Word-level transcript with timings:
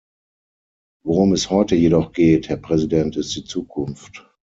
Worum 1.03 1.31
es 1.33 1.51
heute 1.51 1.75
jedoch 1.75 2.11
geht, 2.11 2.49
Herr 2.49 2.57
Präsident, 2.57 3.17
ist 3.17 3.35
die 3.35 3.43
Zukunft. 3.45 4.27